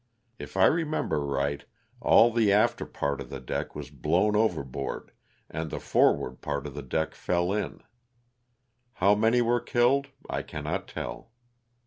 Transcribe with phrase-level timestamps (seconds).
[0.39, 1.63] If I remember right
[2.01, 5.11] all the after part of the deck was blown over board
[5.47, 7.83] and the forward part of the deck fell in.
[8.93, 11.29] How many were killed, I cannot tell.